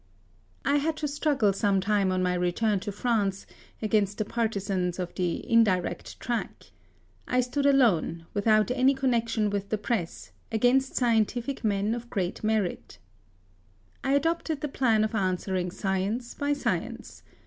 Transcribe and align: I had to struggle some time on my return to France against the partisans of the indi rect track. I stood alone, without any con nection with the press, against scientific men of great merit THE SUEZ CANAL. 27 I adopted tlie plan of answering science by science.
I 0.65 0.77
had 0.77 0.97
to 0.97 1.07
struggle 1.07 1.53
some 1.53 1.79
time 1.79 2.11
on 2.11 2.23
my 2.23 2.33
return 2.33 2.79
to 2.79 2.91
France 2.91 3.45
against 3.83 4.17
the 4.17 4.25
partisans 4.25 4.97
of 4.97 5.13
the 5.13 5.35
indi 5.35 5.79
rect 5.79 6.19
track. 6.19 6.71
I 7.27 7.39
stood 7.41 7.67
alone, 7.67 8.25
without 8.33 8.71
any 8.71 8.95
con 8.95 9.11
nection 9.11 9.51
with 9.51 9.69
the 9.69 9.77
press, 9.77 10.31
against 10.51 10.95
scientific 10.95 11.63
men 11.63 11.93
of 11.93 12.09
great 12.09 12.43
merit 12.43 12.87
THE 12.87 12.93
SUEZ 12.93 14.01
CANAL. 14.01 14.11
27 14.11 14.11
I 14.11 14.17
adopted 14.17 14.61
tlie 14.61 14.73
plan 14.73 15.03
of 15.03 15.13
answering 15.13 15.69
science 15.69 16.33
by 16.33 16.53
science. 16.53 17.21